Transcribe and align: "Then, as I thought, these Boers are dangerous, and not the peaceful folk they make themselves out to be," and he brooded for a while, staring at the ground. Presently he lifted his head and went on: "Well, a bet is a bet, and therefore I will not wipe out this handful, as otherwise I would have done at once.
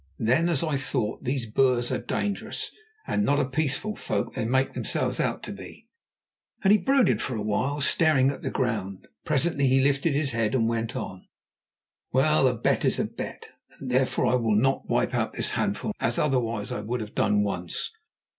"Then, 0.17 0.49
as 0.49 0.63
I 0.63 0.77
thought, 0.77 1.25
these 1.25 1.45
Boers 1.45 1.91
are 1.91 1.99
dangerous, 2.01 2.71
and 3.05 3.23
not 3.23 3.35
the 3.35 3.45
peaceful 3.45 3.95
folk 3.95 4.33
they 4.33 4.45
make 4.45 4.73
themselves 4.73 5.19
out 5.19 5.43
to 5.43 5.51
be," 5.51 5.89
and 6.63 6.71
he 6.71 6.79
brooded 6.79 7.21
for 7.21 7.35
a 7.35 7.41
while, 7.43 7.81
staring 7.81 8.31
at 8.31 8.41
the 8.41 8.49
ground. 8.49 9.07
Presently 9.25 9.67
he 9.67 9.79
lifted 9.79 10.15
his 10.15 10.31
head 10.31 10.55
and 10.55 10.67
went 10.67 10.95
on: 10.95 11.27
"Well, 12.11 12.47
a 12.47 12.55
bet 12.55 12.83
is 12.83 12.99
a 12.99 13.05
bet, 13.05 13.49
and 13.79 13.91
therefore 13.91 14.25
I 14.25 14.33
will 14.37 14.55
not 14.55 14.89
wipe 14.89 15.13
out 15.13 15.33
this 15.33 15.51
handful, 15.51 15.93
as 15.99 16.17
otherwise 16.17 16.71
I 16.71 16.81
would 16.81 17.01
have 17.01 17.13
done 17.13 17.35
at 17.35 17.43
once. 17.43 17.91